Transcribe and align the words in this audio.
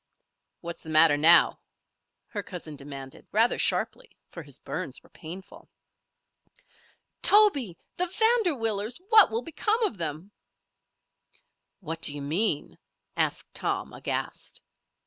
"What's 0.61 0.81
the 0.81 0.89
matter 0.89 1.15
now?" 1.15 1.59
her 2.29 2.41
cousin 2.41 2.75
demanded, 2.75 3.27
rather 3.31 3.59
sharply, 3.59 4.17
for 4.31 4.41
his 4.41 4.57
burns 4.57 5.03
were 5.03 5.11
painful. 5.11 5.69
"Toby, 7.21 7.77
the 7.97 8.07
Vanderwillers! 8.07 8.99
What 9.09 9.29
will 9.29 9.43
become 9.43 9.83
of 9.83 9.99
them?" 9.99 10.31
"What 11.81 12.01
d'you 12.01 12.23
mean?" 12.23 12.79
asked 13.15 13.53
Tom, 13.53 13.93
aghast. 13.93 14.63